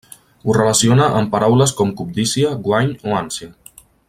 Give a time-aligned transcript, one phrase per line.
[0.45, 3.53] Ho relaciona amb paraules com cobdícia, guany o ànsia.